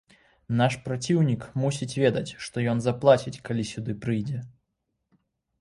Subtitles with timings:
[0.61, 4.39] Наш праціўнік мусіць ведаць, што ён заплаціць, калі сюды прыйдзе.